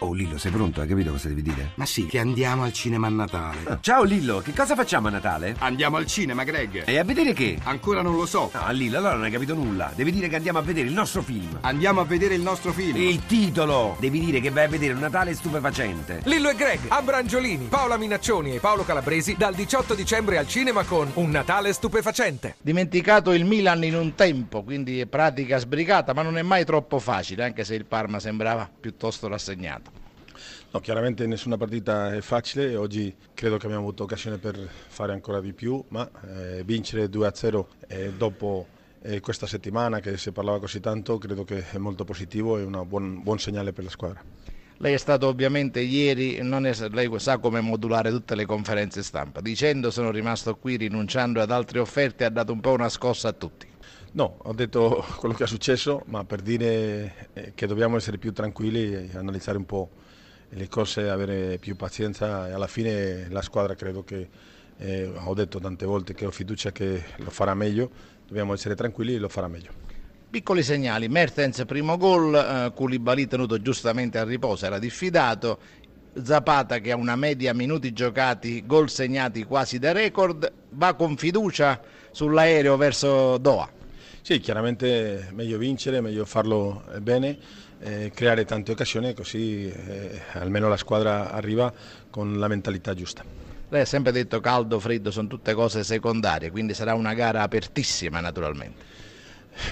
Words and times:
Oh 0.00 0.12
Lillo, 0.12 0.38
sei 0.38 0.52
pronto? 0.52 0.80
Hai 0.80 0.86
capito 0.86 1.10
cosa 1.10 1.26
devi 1.26 1.42
dire? 1.42 1.72
Ma 1.74 1.84
sì, 1.84 2.06
che 2.06 2.20
andiamo 2.20 2.62
al 2.62 2.72
cinema 2.72 3.08
a 3.08 3.10
Natale. 3.10 3.58
Ah, 3.64 3.78
ciao 3.80 4.04
Lillo, 4.04 4.38
che 4.38 4.52
cosa 4.52 4.76
facciamo 4.76 5.08
a 5.08 5.10
Natale? 5.10 5.56
Andiamo 5.58 5.96
al 5.96 6.06
cinema, 6.06 6.44
Greg. 6.44 6.84
E 6.86 6.98
a 6.98 7.02
vedere 7.02 7.32
che? 7.32 7.58
Ancora 7.64 8.00
non 8.00 8.14
lo 8.14 8.24
so. 8.24 8.48
No, 8.54 8.70
Lillo, 8.70 8.98
allora 8.98 9.14
non 9.14 9.24
hai 9.24 9.32
capito 9.32 9.54
nulla. 9.54 9.90
Devi 9.92 10.12
dire 10.12 10.28
che 10.28 10.36
andiamo 10.36 10.60
a 10.60 10.62
vedere 10.62 10.86
il 10.86 10.94
nostro 10.94 11.20
film. 11.20 11.58
Andiamo 11.62 12.00
a 12.00 12.04
vedere 12.04 12.34
il 12.34 12.42
nostro 12.42 12.72
film. 12.72 12.96
Il 12.96 13.26
titolo! 13.26 13.96
Devi 13.98 14.20
dire 14.20 14.40
che 14.40 14.50
vai 14.50 14.66
a 14.66 14.68
vedere 14.68 14.92
un 14.92 15.00
Natale 15.00 15.34
stupefacente. 15.34 16.20
Lillo 16.26 16.50
e 16.50 16.54
Greg, 16.54 16.78
Abrangiolini, 16.86 17.66
Paola 17.66 17.96
Minaccioni 17.96 18.54
e 18.54 18.60
Paolo 18.60 18.84
Calabresi 18.84 19.34
dal 19.36 19.54
18 19.54 19.94
dicembre 19.94 20.38
al 20.38 20.46
cinema 20.46 20.84
con 20.84 21.10
Un 21.14 21.30
Natale 21.30 21.72
stupefacente. 21.72 22.54
Dimenticato 22.60 23.32
il 23.32 23.44
Milan 23.44 23.82
in 23.82 23.96
un 23.96 24.14
tempo, 24.14 24.62
quindi 24.62 25.00
è 25.00 25.06
pratica 25.06 25.58
sbrigata, 25.58 26.14
ma 26.14 26.22
non 26.22 26.38
è 26.38 26.42
mai 26.42 26.64
troppo 26.64 27.00
facile, 27.00 27.42
anche 27.42 27.64
se 27.64 27.74
il 27.74 27.84
Parma 27.84 28.20
sembrava 28.20 28.70
piuttosto 28.80 29.26
rassegnato. 29.26 29.87
No, 30.70 30.80
chiaramente 30.80 31.26
nessuna 31.26 31.56
partita 31.56 32.14
è 32.14 32.20
facile, 32.20 32.76
oggi 32.76 33.14
credo 33.34 33.56
che 33.56 33.66
abbiamo 33.66 33.84
avuto 33.84 34.04
occasione 34.04 34.38
per 34.38 34.56
fare 34.56 35.12
ancora 35.12 35.40
di 35.40 35.52
più, 35.52 35.82
ma 35.88 36.08
eh, 36.26 36.62
vincere 36.64 37.06
2-0 37.06 37.64
eh, 37.86 38.12
dopo 38.16 38.66
eh, 39.02 39.20
questa 39.20 39.46
settimana 39.46 40.00
che 40.00 40.16
si 40.16 40.32
parlava 40.32 40.58
così 40.58 40.80
tanto 40.80 41.18
credo 41.18 41.44
che 41.44 41.64
è 41.70 41.78
molto 41.78 42.04
positivo 42.04 42.58
e 42.58 42.62
un 42.62 42.84
buon, 42.86 43.22
buon 43.22 43.38
segnale 43.38 43.72
per 43.72 43.84
la 43.84 43.90
squadra. 43.90 44.22
Lei 44.80 44.94
è 44.94 44.96
stato 44.98 45.26
ovviamente 45.26 45.80
ieri, 45.80 46.40
non 46.40 46.64
è, 46.64 46.72
lei 46.90 47.10
sa 47.18 47.38
come 47.38 47.60
modulare 47.60 48.10
tutte 48.10 48.36
le 48.36 48.46
conferenze 48.46 49.02
stampa, 49.02 49.40
dicendo 49.40 49.90
sono 49.90 50.12
rimasto 50.12 50.54
qui 50.56 50.76
rinunciando 50.76 51.40
ad 51.40 51.50
altre 51.50 51.80
offerte 51.80 52.24
ha 52.24 52.30
dato 52.30 52.52
un 52.52 52.60
po' 52.60 52.72
una 52.72 52.88
scossa 52.88 53.28
a 53.28 53.32
tutti. 53.32 53.66
No, 54.12 54.38
ho 54.38 54.52
detto 54.52 55.04
quello 55.18 55.34
che 55.34 55.44
è 55.44 55.46
successo, 55.48 56.02
ma 56.06 56.24
per 56.24 56.42
dire 56.42 57.28
eh, 57.32 57.52
che 57.54 57.66
dobbiamo 57.66 57.96
essere 57.96 58.18
più 58.18 58.32
tranquilli 58.32 58.92
e 58.92 59.10
analizzare 59.14 59.58
un 59.58 59.66
po' 59.66 59.90
le 60.50 60.68
cose, 60.68 61.08
avere 61.08 61.58
più 61.58 61.76
pazienza 61.76 62.48
e 62.48 62.52
alla 62.52 62.66
fine 62.66 63.28
la 63.30 63.42
squadra 63.42 63.74
credo 63.74 64.02
che, 64.04 64.28
eh, 64.78 65.10
ho 65.14 65.34
detto 65.34 65.58
tante 65.58 65.84
volte 65.84 66.14
che 66.14 66.26
ho 66.26 66.30
fiducia 66.30 66.72
che 66.72 67.04
lo 67.16 67.30
farà 67.30 67.54
meglio, 67.54 67.90
dobbiamo 68.26 68.52
essere 68.54 68.74
tranquilli 68.74 69.14
e 69.14 69.18
lo 69.18 69.28
farà 69.28 69.48
meglio. 69.48 69.86
Piccoli 70.30 70.62
segnali, 70.62 71.08
Mertens 71.08 71.64
primo 71.66 71.96
gol, 71.96 72.34
eh, 72.34 73.26
tenuto 73.26 73.60
giustamente 73.60 74.18
a 74.18 74.24
riposo, 74.24 74.66
era 74.66 74.78
diffidato, 74.78 75.58
Zapata 76.22 76.78
che 76.80 76.90
ha 76.90 76.96
una 76.96 77.16
media 77.16 77.54
minuti 77.54 77.92
giocati, 77.92 78.66
gol 78.66 78.90
segnati 78.90 79.44
quasi 79.44 79.78
da 79.78 79.92
record, 79.92 80.50
va 80.70 80.94
con 80.94 81.16
fiducia 81.16 81.80
sull'aereo 82.10 82.76
verso 82.76 83.38
Doha. 83.38 83.77
Sì, 84.28 84.40
chiaramente 84.40 85.30
meglio 85.32 85.56
vincere, 85.56 86.02
meglio 86.02 86.26
farlo 86.26 86.84
bene 87.00 87.38
eh, 87.80 88.12
creare 88.14 88.44
tante 88.44 88.72
occasioni 88.72 89.14
così 89.14 89.70
eh, 89.70 90.20
almeno 90.32 90.68
la 90.68 90.76
squadra 90.76 91.30
arriva 91.30 91.72
con 92.10 92.38
la 92.38 92.46
mentalità 92.46 92.92
giusta. 92.92 93.24
Lei 93.70 93.80
ha 93.80 93.86
sempre 93.86 94.12
detto 94.12 94.38
caldo, 94.40 94.78
freddo, 94.80 95.10
sono 95.10 95.28
tutte 95.28 95.54
cose 95.54 95.82
secondarie, 95.82 96.50
quindi 96.50 96.74
sarà 96.74 96.92
una 96.92 97.14
gara 97.14 97.40
apertissima 97.40 98.20
naturalmente. 98.20 98.84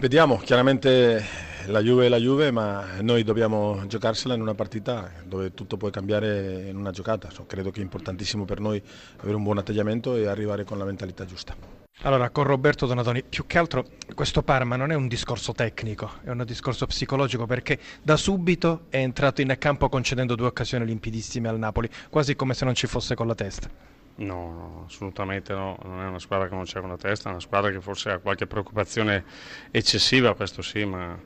Vediamo, 0.00 0.36
chiaramente 0.36 1.24
la 1.68 1.80
Juve 1.80 2.04
è 2.04 2.08
la 2.10 2.18
Juve, 2.18 2.50
ma 2.50 3.00
noi 3.00 3.22
dobbiamo 3.24 3.82
giocarsela 3.86 4.34
in 4.34 4.42
una 4.42 4.54
partita 4.54 5.10
dove 5.24 5.54
tutto 5.54 5.78
può 5.78 5.88
cambiare 5.88 6.66
in 6.68 6.76
una 6.76 6.90
giocata. 6.90 7.30
credo 7.46 7.70
che 7.70 7.80
è 7.80 7.82
importantissimo 7.82 8.44
per 8.44 8.60
noi 8.60 8.82
avere 9.16 9.34
un 9.34 9.44
buon 9.44 9.56
atteggiamento 9.56 10.14
e 10.14 10.26
arrivare 10.26 10.64
con 10.64 10.76
la 10.76 10.84
mentalità 10.84 11.24
giusta. 11.24 11.71
Allora, 12.04 12.30
con 12.30 12.42
Roberto 12.42 12.86
Donatoni, 12.86 13.22
più 13.22 13.46
che 13.46 13.58
altro 13.58 13.84
questo 14.16 14.42
Parma 14.42 14.74
non 14.74 14.90
è 14.90 14.96
un 14.96 15.06
discorso 15.06 15.52
tecnico, 15.52 16.14
è 16.24 16.30
un 16.30 16.42
discorso 16.44 16.84
psicologico 16.84 17.46
perché 17.46 17.78
da 18.02 18.16
subito 18.16 18.86
è 18.88 18.96
entrato 18.96 19.40
in 19.40 19.54
campo 19.56 19.88
concedendo 19.88 20.34
due 20.34 20.48
occasioni 20.48 20.84
limpidissime 20.84 21.48
al 21.48 21.60
Napoli, 21.60 21.88
quasi 22.10 22.34
come 22.34 22.54
se 22.54 22.64
non 22.64 22.74
ci 22.74 22.88
fosse 22.88 23.14
con 23.14 23.28
la 23.28 23.36
testa. 23.36 23.70
No, 24.16 24.34
no, 24.34 24.84
assolutamente 24.88 25.54
no, 25.54 25.78
non 25.84 26.02
è 26.02 26.06
una 26.06 26.18
squadra 26.18 26.48
che 26.48 26.54
non 26.56 26.64
c'è 26.64 26.80
con 26.80 26.88
la 26.88 26.96
testa, 26.96 27.28
è 27.28 27.32
una 27.32 27.40
squadra 27.40 27.70
che 27.70 27.80
forse 27.80 28.10
ha 28.10 28.18
qualche 28.18 28.48
preoccupazione 28.48 29.24
eccessiva, 29.70 30.34
questo 30.34 30.60
sì, 30.60 30.84
ma 30.84 31.16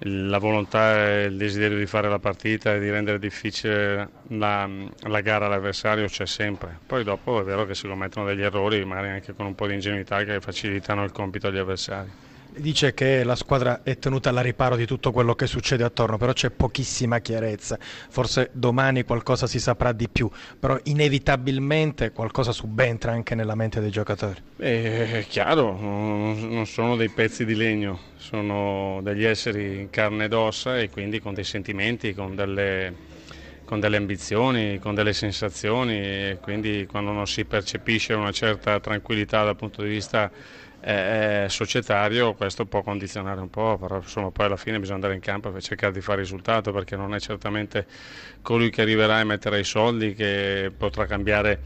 la 0.00 0.38
volontà 0.38 1.08
e 1.08 1.24
il 1.24 1.36
desiderio 1.36 1.76
di 1.76 1.86
fare 1.86 2.08
la 2.08 2.18
partita 2.18 2.74
e 2.74 2.78
di 2.78 2.90
rendere 2.90 3.18
difficile 3.18 4.08
la, 4.28 4.68
la 5.00 5.20
gara 5.20 5.46
all'avversario 5.46 6.06
c'è 6.06 6.26
sempre. 6.26 6.78
Poi 6.86 7.02
dopo 7.02 7.40
è 7.40 7.44
vero 7.44 7.66
che 7.66 7.74
si 7.74 7.88
commettono 7.88 8.26
degli 8.26 8.42
errori, 8.42 8.84
magari 8.84 9.08
anche 9.08 9.34
con 9.34 9.46
un 9.46 9.54
po' 9.54 9.66
di 9.66 9.74
ingenuità 9.74 10.22
che 10.22 10.40
facilitano 10.40 11.02
il 11.04 11.12
compito 11.12 11.48
agli 11.48 11.58
avversari. 11.58 12.10
Dice 12.56 12.94
che 12.94 13.22
la 13.24 13.36
squadra 13.36 13.82
è 13.82 13.98
tenuta 13.98 14.30
alla 14.30 14.40
riparo 14.40 14.74
di 14.74 14.86
tutto 14.86 15.12
quello 15.12 15.34
che 15.34 15.46
succede 15.46 15.84
attorno, 15.84 16.16
però 16.16 16.32
c'è 16.32 16.50
pochissima 16.50 17.20
chiarezza. 17.20 17.78
Forse 17.80 18.50
domani 18.52 19.04
qualcosa 19.04 19.46
si 19.46 19.60
saprà 19.60 19.92
di 19.92 20.08
più, 20.08 20.28
però 20.58 20.78
inevitabilmente 20.84 22.10
qualcosa 22.10 22.52
subentra 22.52 23.12
anche 23.12 23.34
nella 23.34 23.54
mente 23.54 23.80
dei 23.80 23.90
giocatori. 23.90 24.40
È 24.56 25.24
chiaro, 25.28 25.78
non 25.78 26.66
sono 26.66 26.96
dei 26.96 27.10
pezzi 27.10 27.44
di 27.44 27.54
legno, 27.54 28.00
sono 28.16 29.00
degli 29.02 29.24
esseri 29.24 29.80
in 29.80 29.90
carne 29.90 30.24
ed 30.24 30.32
ossa 30.32 30.78
e 30.78 30.90
quindi 30.90 31.20
con 31.20 31.34
dei 31.34 31.44
sentimenti, 31.44 32.14
con 32.14 32.34
delle 32.34 33.16
con 33.68 33.80
delle 33.80 33.98
ambizioni, 33.98 34.78
con 34.78 34.94
delle 34.94 35.12
sensazioni 35.12 35.98
e 36.00 36.38
quindi 36.40 36.86
quando 36.88 37.12
non 37.12 37.26
si 37.26 37.44
percepisce 37.44 38.14
una 38.14 38.32
certa 38.32 38.80
tranquillità 38.80 39.44
dal 39.44 39.56
punto 39.56 39.82
di 39.82 39.90
vista 39.90 40.30
eh, 40.80 41.46
societario 41.48 42.34
questo 42.34 42.64
può 42.66 42.82
condizionare 42.82 43.40
un 43.40 43.50
po', 43.50 43.76
però 43.78 43.96
insomma 43.96 44.30
poi 44.30 44.46
alla 44.46 44.56
fine 44.56 44.78
bisogna 44.78 44.96
andare 44.96 45.14
in 45.14 45.20
campo 45.20 45.50
per 45.50 45.62
cercare 45.62 45.92
di 45.92 46.00
fare 46.00 46.20
risultato 46.20 46.72
perché 46.72 46.96
non 46.96 47.14
è 47.14 47.20
certamente 47.20 47.86
colui 48.42 48.70
che 48.70 48.82
arriverà 48.82 49.20
e 49.20 49.24
metterà 49.24 49.56
i 49.56 49.64
soldi 49.64 50.14
che 50.14 50.72
potrà 50.76 51.06
cambiare 51.06 51.60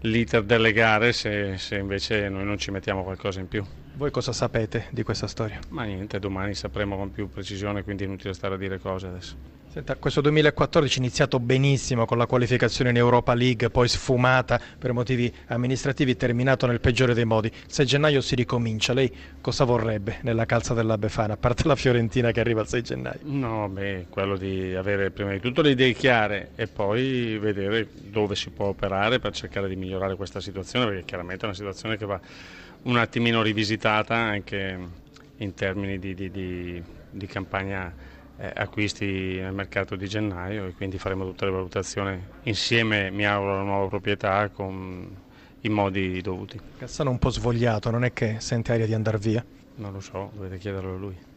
l'iter 0.00 0.42
delle 0.42 0.72
gare 0.72 1.12
se, 1.12 1.58
se 1.58 1.76
invece 1.76 2.28
noi 2.28 2.44
non 2.44 2.58
ci 2.58 2.70
mettiamo 2.70 3.02
qualcosa 3.02 3.40
in 3.40 3.48
più. 3.48 3.64
Voi 3.94 4.10
cosa 4.10 4.32
sapete 4.32 4.86
di 4.90 5.02
questa 5.02 5.26
storia? 5.26 5.58
Ma 5.68 5.84
niente, 5.84 6.18
domani 6.18 6.54
sapremo 6.54 6.96
con 6.96 7.10
più 7.10 7.28
precisione, 7.28 7.82
quindi 7.82 8.04
è 8.04 8.06
inutile 8.06 8.32
stare 8.32 8.54
a 8.54 8.58
dire 8.58 8.78
cose 8.78 9.08
adesso. 9.08 9.36
Senta, 9.72 9.94
questo 9.94 10.20
2014 10.20 10.96
è 10.96 10.98
iniziato 10.98 11.38
benissimo 11.38 12.04
con 12.04 12.18
la 12.18 12.26
qualificazione 12.26 12.90
in 12.90 12.96
Europa 12.96 13.34
League, 13.34 13.70
poi 13.70 13.86
sfumata 13.86 14.60
per 14.76 14.92
motivi 14.92 15.32
amministrativi, 15.46 16.16
terminato 16.16 16.66
nel 16.66 16.80
peggiore 16.80 17.14
dei 17.14 17.24
modi. 17.24 17.52
Se 17.68 17.84
gennaio 17.84 18.20
si 18.20 18.34
ricomincia, 18.34 18.92
lei 18.92 19.14
cosa 19.40 19.62
vorrebbe 19.62 20.18
nella 20.22 20.44
calza 20.44 20.74
della 20.74 20.98
Befana, 20.98 21.34
a 21.34 21.36
parte 21.36 21.68
la 21.68 21.76
Fiorentina 21.76 22.32
che 22.32 22.40
arriva 22.40 22.62
il 22.62 22.66
6 22.66 22.82
gennaio? 22.82 23.20
No, 23.22 23.68
beh, 23.68 24.06
quello 24.10 24.36
di 24.36 24.74
avere 24.74 25.12
prima 25.12 25.30
di 25.30 25.38
tutto 25.38 25.62
le 25.62 25.70
idee 25.70 25.92
chiare 25.92 26.50
e 26.56 26.66
poi 26.66 27.38
vedere 27.38 27.86
dove 27.94 28.34
si 28.34 28.50
può 28.50 28.66
operare 28.66 29.20
per 29.20 29.30
cercare 29.34 29.68
di 29.68 29.76
migliorare 29.76 30.16
questa 30.16 30.40
situazione, 30.40 30.86
perché 30.86 31.04
chiaramente 31.04 31.42
è 31.42 31.44
una 31.44 31.54
situazione 31.54 31.96
che 31.96 32.06
va 32.06 32.20
un 32.82 32.96
attimino 32.96 33.40
rivisitata 33.40 34.16
anche 34.16 34.78
in 35.36 35.54
termini 35.54 36.00
di, 36.00 36.12
di, 36.12 36.28
di, 36.28 36.82
di 37.08 37.26
campagna 37.26 38.18
eh, 38.40 38.50
acquisti 38.54 39.38
nel 39.38 39.52
mercato 39.52 39.96
di 39.96 40.08
gennaio 40.08 40.66
e 40.66 40.72
quindi 40.72 40.98
faremo 40.98 41.24
tutte 41.26 41.44
le 41.44 41.50
valutazioni 41.50 42.18
insieme, 42.44 43.10
mi 43.10 43.26
auguro, 43.26 43.52
alla 43.52 43.62
nuova 43.62 43.88
proprietà 43.88 44.48
con 44.48 45.14
i 45.60 45.68
modi 45.68 46.20
dovuti. 46.22 46.58
Cassano 46.78 47.10
un 47.10 47.18
po' 47.18 47.28
svogliato, 47.28 47.90
non 47.90 48.04
è 48.04 48.14
che 48.14 48.36
sente 48.40 48.72
aria 48.72 48.86
di 48.86 48.94
andare 48.94 49.18
via? 49.18 49.44
Non 49.74 49.92
lo 49.92 50.00
so, 50.00 50.30
dovete 50.34 50.56
chiederlo 50.56 50.94
a 50.94 50.98
lui. 50.98 51.28